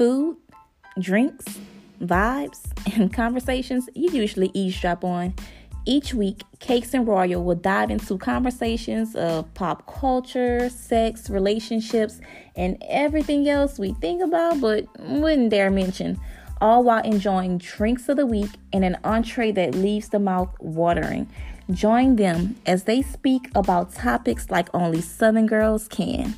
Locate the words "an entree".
18.86-19.52